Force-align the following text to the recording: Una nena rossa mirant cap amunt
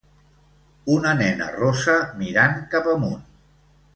Una 0.93 1.11
nena 1.19 1.49
rossa 1.59 1.99
mirant 2.23 2.57
cap 2.75 2.91
amunt 2.97 3.23